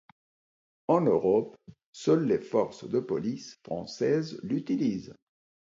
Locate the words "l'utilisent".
4.41-5.13